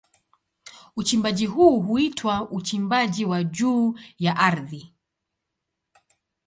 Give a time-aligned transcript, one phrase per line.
[0.95, 4.93] Uchimbaji huu huitwa uchimbaji wa juu ya ardhi.